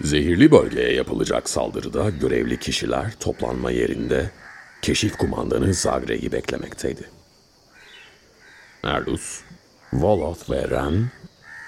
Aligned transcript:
Zehirli 0.00 0.50
bölgeye 0.50 0.94
yapılacak 0.94 1.48
saldırıda 1.50 2.10
görevli 2.10 2.60
kişiler 2.60 3.12
toplanma 3.20 3.70
yerinde 3.70 4.30
keşif 4.82 5.16
kumandanı 5.16 5.74
Zagre'yi 5.74 6.32
beklemekteydi. 6.32 7.10
Erlus, 8.84 9.40
Voloth 9.92 10.50
ve 10.50 10.70
Ren 10.70 11.10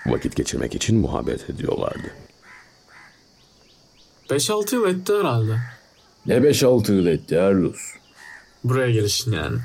vakit 0.06 0.36
geçirmek 0.36 0.74
için 0.74 0.98
muhabbet 0.98 1.50
ediyorlardı. 1.50 2.10
5-6 4.28 4.74
yıl 4.74 4.88
etti 4.88 5.12
herhalde. 5.12 5.58
Ne 6.26 6.42
beş 6.42 6.62
altı 6.62 6.92
yıl 6.92 7.06
etti 7.06 7.34
Erlus. 7.34 7.80
Buraya 8.64 8.90
gelişin 8.90 9.32
yani. 9.32 9.58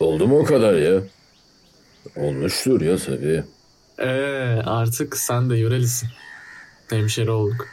Oldu 0.00 0.26
mu 0.26 0.38
o 0.38 0.44
kadar 0.44 0.74
ya? 0.74 1.00
Olmuştur 2.16 2.80
ya 2.80 2.96
tabii. 2.96 3.44
Ee 3.98 4.62
artık 4.64 5.16
sen 5.16 5.50
de 5.50 5.56
yörelisin. 5.56 6.08
Hemşeri 6.90 7.30
olduk. 7.30 7.68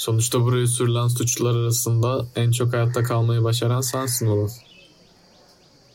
Sonuçta 0.00 0.40
buraya 0.40 0.66
sürülen 0.66 1.08
suçlular 1.08 1.56
arasında 1.56 2.26
en 2.36 2.50
çok 2.50 2.72
hayatta 2.72 3.02
kalmayı 3.02 3.44
başaran 3.44 3.80
sensin 3.80 4.26
Olaf. 4.26 4.50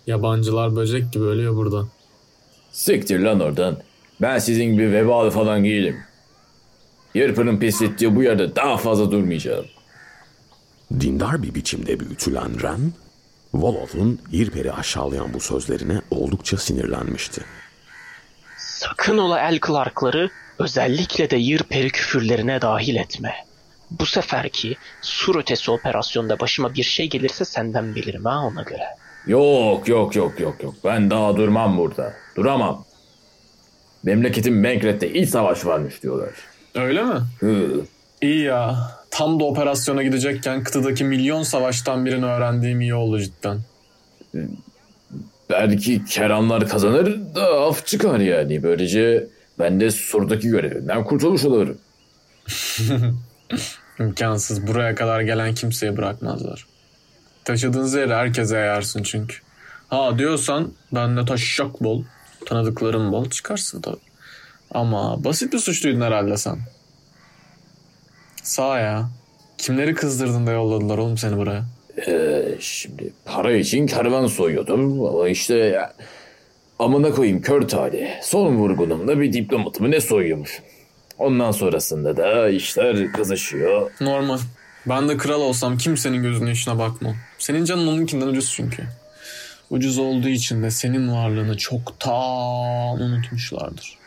Yabancılar 0.08 0.76
böcek 0.76 1.14
gibi 1.14 1.24
ölüyor 1.24 1.56
burada. 1.56 1.88
Siktir 2.72 3.20
lan 3.20 3.40
oradan. 3.40 3.78
Ben 4.22 4.40
sizin 4.40 4.66
gibi 4.66 4.92
vebalı 4.92 5.32
falan 5.32 5.64
değilim. 5.64 5.98
Yırpının 7.14 7.60
pislettiği 7.60 8.16
bu 8.16 8.24
yerde 8.24 8.56
daha 8.56 8.78
fazla 8.78 9.12
durmayacağım. 9.12 9.66
Dindar 11.00 11.44
bir 11.44 11.56
biçimde 11.56 12.00
büyütülen 12.00 12.62
Ren, 12.62 12.94
Voloth'un 13.54 14.20
Hirper'i 14.32 14.72
aşağılayan 14.72 15.34
bu 15.34 15.40
sözlerine 15.40 16.02
oldukça 16.12 16.58
sinirlenmişti. 16.58 17.42
Sakın 18.58 19.18
ola 19.18 19.40
el 19.40 19.60
Clark'ları 19.68 20.30
özellikle 20.60 21.30
de 21.30 21.38
yır 21.38 21.64
peri 21.64 21.90
küfürlerine 21.90 22.62
dahil 22.62 22.96
etme. 22.96 23.46
Bu 23.92 24.06
seferki 24.06 24.76
sur 25.02 25.36
ötesi 25.36 25.72
operasyonda 25.72 26.40
başıma 26.40 26.74
bir 26.74 26.84
şey 26.84 27.10
gelirse 27.10 27.46
senden 27.46 27.96
bilirim 27.96 28.26
ha 28.26 28.46
ona 28.46 28.62
göre. 28.62 28.84
Yok 29.28 29.88
yok 29.88 30.16
yok 30.16 30.40
yok 30.40 30.64
yok. 30.64 30.74
Ben 30.84 31.10
daha 31.10 31.38
durmam 31.38 31.78
burada. 31.78 32.14
Duramam. 32.36 32.86
Memleketin 34.04 34.54
Menkret'te 34.54 35.14
iç 35.14 35.30
savaş 35.30 35.66
varmış 35.66 36.04
diyorlar. 36.04 36.30
Öyle 36.76 37.04
mi? 37.04 37.20
Hı. 37.40 37.82
İyi 38.22 38.42
ya. 38.44 38.78
Tam 39.12 39.40
da 39.40 39.44
operasyona 39.44 40.04
gidecekken 40.04 40.64
kıtadaki 40.64 41.04
milyon 41.04 41.44
savaştan 41.44 42.06
birini 42.06 42.26
öğrendiğim 42.26 42.82
iyi 42.82 42.96
oldu 42.96 43.20
cidden. 43.20 43.60
Belki 45.50 46.06
keranlar 46.06 46.70
kazanır 46.70 47.36
da 47.36 47.48
af 47.48 47.86
çıkar 47.86 48.20
yani. 48.20 48.64
Böylece 48.64 49.28
ben 49.60 49.80
de 49.80 49.92
surdaki 49.92 50.48
görevimden 50.48 51.04
kurtulmuş 51.04 51.46
olurum. 51.46 51.78
İmkansız. 54.00 54.68
Buraya 54.68 54.96
kadar 54.96 55.22
gelen 55.22 55.56
kimseye 55.56 55.98
bırakmazlar. 55.98 56.68
Taşıdığın 57.44 57.86
zehri 57.86 58.14
herkese 58.14 58.58
yayarsın 58.58 59.04
çünkü. 59.04 59.36
Ha 59.88 60.20
diyorsan 60.20 60.72
bende 60.92 61.26
taşacak 61.26 61.84
bol, 61.84 62.04
tanıdıklarım 62.46 63.12
bol 63.12 63.30
çıkarsın 63.30 63.82
tabii. 63.82 63.98
Ama 64.72 65.24
basit 65.24 65.54
bir 65.54 65.60
suçluydun 65.60 66.02
herhalde 66.02 66.38
sen. 66.38 66.60
Sağ 68.44 68.80
ya. 68.80 69.10
Kimleri 69.58 69.94
kızdırdın 69.94 70.48
da 70.48 70.52
yolladılar 70.52 70.98
oğlum 70.98 71.18
seni 71.18 71.38
buraya? 71.38 71.66
Ee, 72.08 72.46
şimdi 72.60 73.14
para 73.26 73.54
için 73.56 73.88
kervan 73.88 74.28
soyuyordum 74.28 75.06
ama 75.06 75.30
işte 75.30 75.56
ya, 75.56 75.94
amına 76.80 77.12
koyayım 77.12 77.42
kör 77.42 77.68
talih. 77.68 78.08
Son 78.22 78.56
vurgunumda 78.56 79.20
bir 79.20 79.34
diplomatımı 79.34 79.92
ne 79.92 80.02
soyuyormuş. 80.02 80.62
Ondan 81.18 81.52
sonrasında 81.52 82.18
da 82.18 82.50
işler 82.50 83.12
kızışıyor. 83.12 83.92
Normal. 84.02 84.40
Ben 84.86 85.10
de 85.10 85.18
kral 85.18 85.42
olsam 85.42 85.78
kimsenin 85.78 86.24
gözünün 86.24 86.52
işine 86.52 86.80
bakmam. 86.80 87.16
Senin 87.38 87.66
canın 87.66 87.88
onunkinden 87.88 88.28
ucuz 88.28 88.54
çünkü. 88.54 88.84
Ucuz 89.70 89.98
olduğu 89.98 90.28
için 90.28 90.64
de 90.64 90.72
senin 90.72 91.12
varlığını 91.14 91.58
çoktan 91.58 93.02
unutmuşlardır. 93.02 93.98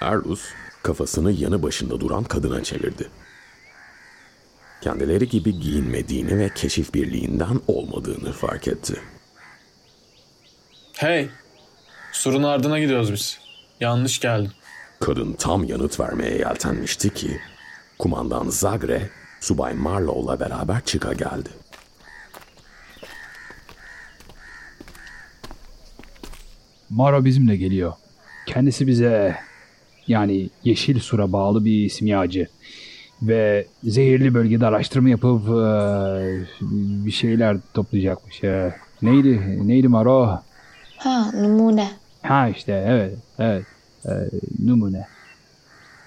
Erlus 0.00 0.40
kafasını 0.82 1.32
yanı 1.32 1.62
başında 1.62 2.00
duran 2.00 2.24
kadına 2.24 2.64
çevirdi. 2.64 3.08
Kendileri 4.80 5.28
gibi 5.28 5.60
giyinmediğini 5.60 6.38
ve 6.38 6.50
keşif 6.54 6.94
birliğinden 6.94 7.60
olmadığını 7.66 8.32
fark 8.32 8.68
etti. 8.68 9.00
Hey! 10.92 11.28
Surun 12.12 12.42
ardına 12.42 12.78
gidiyoruz 12.78 13.12
biz. 13.12 13.38
Yanlış 13.80 14.20
geldin. 14.20 14.52
Kadın 15.00 15.32
tam 15.32 15.64
yanıt 15.64 16.00
vermeye 16.00 16.38
yeltenmişti 16.38 17.14
ki 17.14 17.40
kumandan 17.98 18.48
Zagre 18.48 19.10
Subay 19.40 19.74
Marlow'la 19.74 20.40
beraber 20.40 20.80
çıka 20.84 21.12
geldi. 21.12 21.48
Maro 26.90 27.24
bizimle 27.24 27.56
geliyor. 27.56 27.92
Kendisi 28.46 28.86
bize 28.86 29.36
yani 30.06 30.50
Yeşil 30.64 31.00
Sur'a 31.00 31.32
bağlı 31.32 31.64
bir 31.64 31.88
simyacı. 31.88 32.46
Ve 33.22 33.66
zehirli 33.84 34.34
bölgede 34.34 34.66
araştırma 34.66 35.08
yapıp 35.08 35.48
eee, 35.48 36.46
bir 37.06 37.10
şeyler 37.10 37.56
toplayacakmış. 37.74 38.42
Eee, 38.42 38.76
neydi? 39.02 39.58
Neydi 39.68 39.88
Maro? 39.88 40.38
Ha, 40.96 41.30
numune. 41.34 41.90
Ha 42.22 42.48
işte 42.48 42.84
evet. 42.86 43.14
Evet. 43.38 43.64
Eee, 44.08 44.30
numune. 44.64 45.06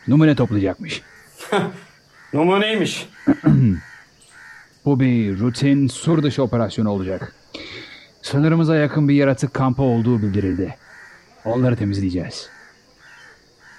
Numune 0.07 0.35
toplayacakmış. 0.35 1.01
Numuneymiş. 2.33 3.09
Bu 4.85 4.99
bir 4.99 5.39
rutin 5.39 5.87
sur 5.87 6.23
dışı 6.23 6.43
operasyonu 6.43 6.89
olacak. 6.89 7.35
Sınırımıza 8.21 8.75
yakın 8.75 9.09
bir 9.09 9.13
yaratık 9.13 9.53
kampı 9.53 9.81
olduğu 9.81 10.21
bildirildi. 10.21 10.75
Onları 11.45 11.75
temizleyeceğiz. 11.75 12.49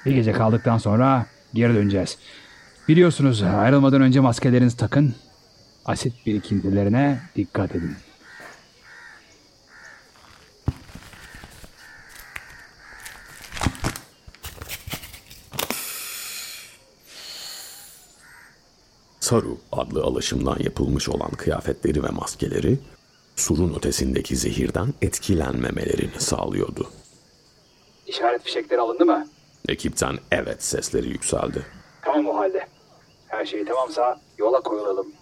Bir 0.06 0.14
gece 0.14 0.32
kaldıktan 0.32 0.78
sonra 0.78 1.26
geri 1.54 1.75
döneceğiz. 1.75 2.19
Biliyorsunuz 2.88 3.42
ayrılmadan 3.42 4.02
önce 4.02 4.20
maskelerinizi 4.20 4.76
takın. 4.76 5.14
Asit 5.84 6.26
birikintilerine 6.26 7.20
dikkat 7.37 7.75
edin. 7.75 7.97
Saru 19.31 19.59
adlı 19.73 20.03
alaşımdan 20.03 20.57
yapılmış 20.61 21.09
olan 21.09 21.31
kıyafetleri 21.31 22.05
ve 22.05 22.09
maskeleri 22.09 22.79
surun 23.37 23.75
ötesindeki 23.75 24.37
zehirden 24.37 24.95
etkilenmemelerini 25.03 26.21
sağlıyordu. 26.21 26.91
İşaret 28.07 28.43
fişekleri 28.43 28.81
alındı 28.81 29.07
mı? 29.07 29.29
Ekipten 29.69 30.19
evet 30.31 30.65
sesleri 30.65 31.09
yükseldi. 31.09 31.67
Tamam 32.03 32.29
o 32.29 32.37
halde. 32.37 32.67
Her 33.29 33.47
şey 33.47 33.65
tamamsa 33.65 34.21
yola 34.39 34.61
koyulalım. 34.61 35.13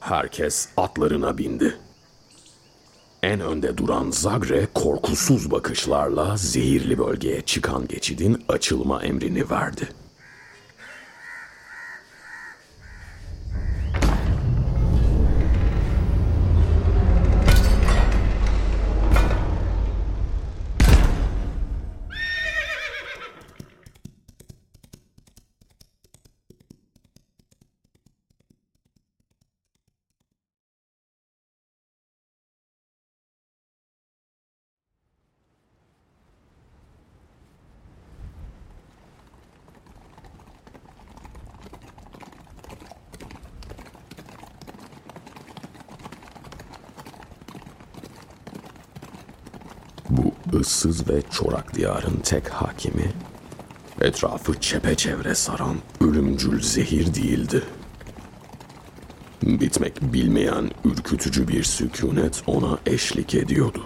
Herkes 0.00 0.68
atlarına 0.76 1.38
bindi. 1.38 1.87
En 3.22 3.40
önde 3.40 3.78
duran 3.78 4.10
Zagre 4.10 4.66
korkusuz 4.74 5.50
bakışlarla 5.50 6.36
zehirli 6.36 6.98
bölgeye 6.98 7.40
çıkan 7.40 7.88
geçidin 7.88 8.44
açılma 8.48 9.02
emrini 9.02 9.50
verdi. 9.50 9.88
ıssız 50.54 51.10
ve 51.10 51.22
çorak 51.30 51.74
diyarın 51.74 52.16
tek 52.24 52.48
hakimi, 52.48 53.12
etrafı 54.00 54.60
çepeçevre 54.60 55.34
saran 55.34 55.76
ölümcül 56.00 56.62
zehir 56.62 57.14
değildi. 57.14 57.62
Bitmek 59.42 60.02
bilmeyen 60.02 60.70
ürkütücü 60.84 61.48
bir 61.48 61.62
sükunet 61.62 62.42
ona 62.46 62.78
eşlik 62.86 63.34
ediyordu. 63.34 63.84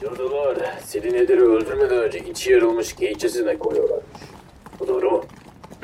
Cadılar 0.00 0.78
selineleri 0.84 1.42
öldürmeden 1.42 1.98
önce 1.98 2.18
içi 2.18 2.52
yarılmış 2.52 2.96
geyçesine 2.96 3.58
koyuyorlarmış. 3.58 4.20
Bu 4.80 4.88
doğru 4.88 5.10
mu? 5.10 5.24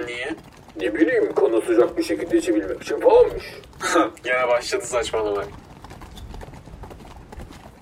Niye? 0.06 0.36
Ne 0.80 0.94
bileyim 0.94 1.32
konu 1.34 1.62
sıcak 1.62 1.98
bir 1.98 2.02
şekilde 2.02 2.38
içebilmek 2.38 2.82
için 2.82 3.00
falanmış. 3.00 3.44
Gene 4.24 4.48
başladı 4.48 4.86
saçmalamak. 4.86 5.48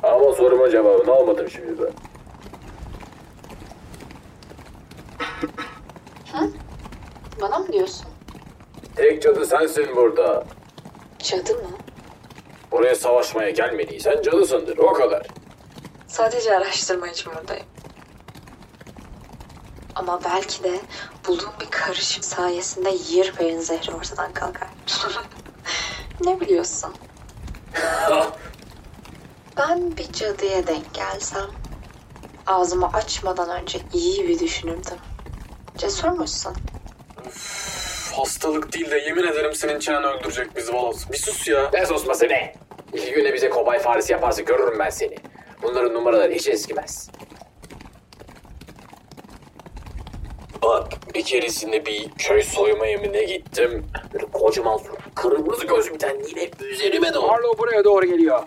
Ama 0.02 0.32
soruma 0.32 0.70
cevabını 0.70 1.12
almadım 1.12 1.50
şimdi 1.50 1.82
ben. 1.82 1.93
Bana 7.40 7.58
mı 7.58 7.72
diyorsun? 7.72 8.06
Tek 8.96 9.22
cadı 9.22 9.46
sensin 9.46 9.96
burada. 9.96 10.44
Cadı 11.19 11.55
mı? 11.55 11.70
Buraya 12.70 12.94
savaşmaya 12.94 13.50
gelmediysen 13.50 14.22
cadısındır 14.22 14.78
o 14.78 14.93
kadar. 14.93 15.26
Sadece 16.06 16.56
araştırma 16.56 17.08
için 17.08 17.32
buradayım. 17.34 17.66
Ama 19.94 20.20
belki 20.25 20.64
de 20.64 20.81
bulduğum 21.28 21.52
bir 21.60 21.70
karışım 21.70 22.22
sayesinde 22.22 22.90
Yirpey'in 23.08 23.58
zehri 23.58 23.94
ortadan 23.94 24.32
kalkar. 24.32 24.69
ne 26.20 26.41
biliyorsun? 26.41 26.94
ben 29.56 29.97
bir 29.97 30.12
cadıya 30.12 30.67
denk 30.67 30.94
gelsem 30.94 31.47
ağzımı 32.47 32.93
açmadan 32.93 33.61
önce 33.61 33.79
iyi 33.93 34.29
bir 34.29 34.38
düşünürdüm. 34.38 34.99
Cesurmuşsun. 35.76 36.55
Hastalık 38.17 38.73
değil 38.73 38.91
de 38.91 38.99
yemin 38.99 39.26
ederim 39.26 39.55
senin 39.55 39.79
çenen 39.79 40.05
öldürecek 40.05 40.56
bizi 40.56 40.75
Valos. 40.75 41.11
Bir 41.12 41.17
sus 41.17 41.49
ya. 41.49 41.70
Ne 41.73 41.87
susması 41.87 42.29
ne? 42.29 42.55
İki 42.93 43.12
güne 43.12 43.35
bize 43.35 43.50
kobay 43.50 43.79
faresi 43.79 44.12
yaparsa 44.12 44.43
görürüm 44.43 44.79
ben 44.79 44.91
seni. 44.91 45.17
Bunların 45.62 45.94
numaraları 45.94 46.32
hiç 46.32 46.49
eskimez. 46.49 47.11
Bak 50.62 51.15
bir 51.15 51.23
keresinde 51.25 51.87
bir 51.87 52.11
köy 52.19 52.43
soyma 52.43 52.87
yemine 52.87 53.25
gittim. 53.25 53.87
Böyle 54.12 54.26
kocaman 54.26 54.79
kırmızı 55.23 55.99
tane 55.99 56.23
yine 56.29 56.50
üzerime 56.61 57.15
doğru. 57.15 57.26
Marlow 57.26 57.59
buraya 57.59 57.85
doğru 57.85 58.06
geliyor. 58.06 58.43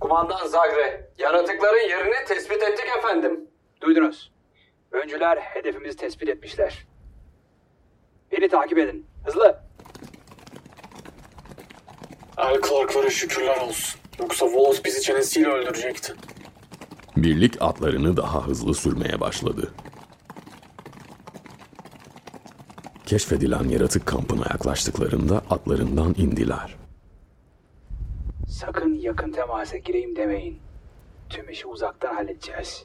Kumandan 0.00 0.46
Zagre, 0.46 1.10
yaratıkların 1.18 1.88
yerini 1.88 2.24
tespit 2.28 2.62
ettik 2.62 2.86
efendim. 2.98 3.40
Duydunuz. 3.80 4.32
Öncüler 4.92 5.36
hedefimizi 5.36 5.96
tespit 5.96 6.28
etmişler. 6.28 6.86
Beni 8.32 8.48
takip 8.48 8.78
edin. 8.78 9.06
Hızlı. 9.26 9.60
El 12.38 12.60
Clark'lara 12.62 13.10
şükürler 13.10 13.56
olsun. 13.56 14.00
Yoksa 14.18 14.46
Volos 14.46 14.84
bizi 14.84 15.02
çenesiyle 15.02 15.48
öldürecekti. 15.48 16.14
Birlik 17.16 17.62
atlarını 17.62 18.16
daha 18.16 18.46
hızlı 18.46 18.74
sürmeye 18.74 19.20
başladı. 19.20 19.72
Keşfedilen 23.06 23.64
yaratık 23.68 24.06
kampına 24.06 24.46
yaklaştıklarında 24.50 25.38
atlarından 25.50 26.14
indiler. 26.18 26.76
Sakın 28.48 28.94
yakın 28.94 29.32
temasa 29.32 29.76
gireyim 29.76 30.16
demeyin. 30.16 30.58
Tüm 31.30 31.50
işi 31.50 31.66
uzaktan 31.66 32.14
halledeceğiz. 32.14 32.84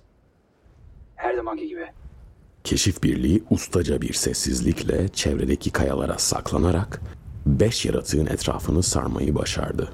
Her 1.15 1.35
zamanki 1.35 1.67
gibi. 1.67 1.85
Keşif 2.63 3.03
birliği 3.03 3.43
ustaca 3.49 4.01
bir 4.01 4.13
sessizlikle 4.13 5.07
çevredeki 5.07 5.71
kayalara 5.71 6.17
saklanarak 6.17 7.01
beş 7.45 7.85
yaratığın 7.85 8.25
etrafını 8.25 8.83
sarmayı 8.83 9.35
başardı. 9.35 9.93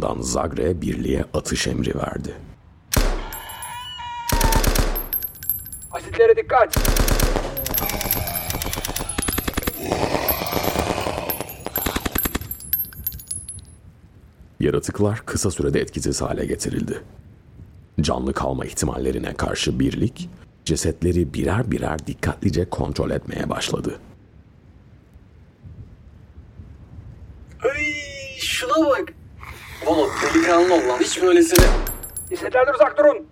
Kumandan 0.00 0.22
Zagre 0.22 0.80
birliğe 0.80 1.24
atış 1.34 1.66
emri 1.66 1.94
verdi. 1.94 2.34
Asitlere 5.92 6.36
dikkat. 6.36 6.76
Yaratıklar 14.60 15.22
kısa 15.26 15.50
sürede 15.50 15.80
etkisiz 15.80 16.22
hale 16.22 16.46
getirildi. 16.46 17.02
Canlı 18.00 18.32
kalma 18.32 18.64
ihtimallerine 18.64 19.34
karşı 19.34 19.80
birlik, 19.80 20.30
cesetleri 20.64 21.34
birer 21.34 21.70
birer 21.70 22.06
dikkatlice 22.06 22.70
kontrol 22.70 23.10
etmeye 23.10 23.50
başladı. 23.50 24.00
Ay 27.62 27.84
şuna 28.38 28.86
bak. 28.86 29.25
Volos 29.84 30.10
delikanlı 30.22 30.74
ol 30.74 30.88
lan. 30.88 30.98
Hiç 31.00 31.22
böylesine... 31.22 31.66
Cesetlerden 32.28 32.74
uzak 32.74 32.98
durun. 32.98 33.26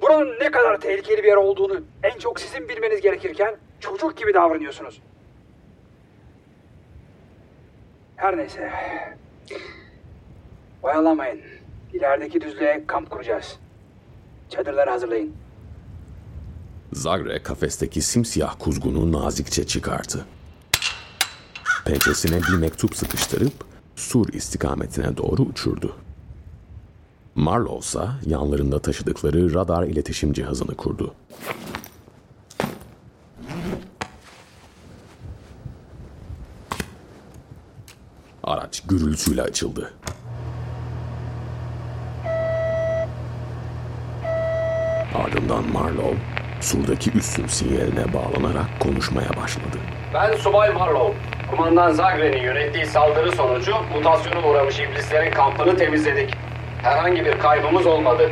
Buranın 0.00 0.40
ne 0.40 0.50
kadar 0.50 0.80
tehlikeli 0.80 1.22
bir 1.22 1.28
yer 1.28 1.36
olduğunu 1.36 1.80
en 2.02 2.18
çok 2.18 2.40
sizin 2.40 2.68
bilmeniz 2.68 3.00
gerekirken 3.00 3.56
çocuk 3.80 4.16
gibi 4.16 4.34
davranıyorsunuz. 4.34 5.00
Her 8.16 8.36
neyse. 8.36 8.72
Oyalanmayın. 10.82 11.40
İlerideki 11.92 12.40
düzlüğe 12.40 12.84
kamp 12.86 13.10
kuracağız. 13.10 13.56
Çadırları 14.50 14.90
hazırlayın. 14.90 15.36
Zagre 16.92 17.42
kafesteki 17.42 18.02
simsiyah 18.02 18.54
kuzgunu 18.58 19.12
nazikçe 19.12 19.66
çıkarttı. 19.66 20.26
Pençesine 21.84 22.40
bir 22.42 22.58
mektup 22.58 22.96
sıkıştırıp 22.96 23.65
sur 23.96 24.28
istikametine 24.32 25.16
doğru 25.16 25.42
uçurdu. 25.42 25.96
Marlow 27.34 27.78
ise 27.78 28.08
yanlarında 28.26 28.78
taşıdıkları 28.78 29.54
radar 29.54 29.84
iletişim 29.84 30.32
cihazını 30.32 30.74
kurdu. 30.74 31.14
Araç 38.44 38.82
gürültüyle 38.88 39.42
açıldı. 39.42 39.92
Ardından 45.14 45.72
Marlow, 45.72 46.16
surdaki 46.60 47.12
üssün 47.12 47.46
sinyaline 47.46 48.12
bağlanarak 48.12 48.80
konuşmaya 48.80 49.36
başladı. 49.36 49.78
Ben 50.14 50.36
Subay 50.36 50.74
Marlow. 50.74 51.35
Kumandan 51.50 51.90
Zagre'nin 51.90 52.42
yönettiği 52.42 52.86
saldırı 52.86 53.32
sonucu 53.32 53.74
mutasyona 53.94 54.48
uğramış 54.48 54.80
iblislerin 54.80 55.30
kampını 55.30 55.76
temizledik. 55.76 56.34
Herhangi 56.82 57.24
bir 57.24 57.38
kaybımız 57.38 57.86
olmadı. 57.86 58.30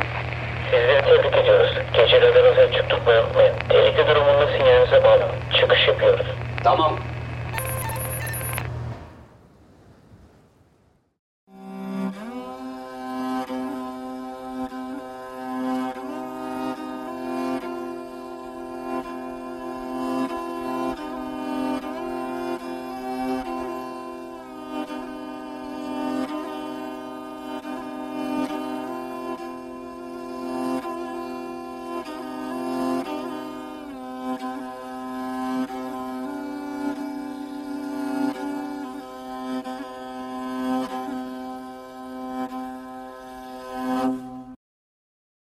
Sizleri 0.65 1.01
tebrik 1.01 1.37
ediyoruz. 1.37 1.73
Gecelerinizi 1.93 2.61
açık 2.61 2.89
tutmayı 2.89 3.21
unutmayın. 3.21 3.53
Tehlike 3.69 4.07
durumunda 4.07 4.47
sinyalinize 4.57 5.03
bağlanın. 5.03 5.35
Çıkış 5.59 5.87
yapıyoruz. 5.87 6.25
Tamam, 6.63 6.99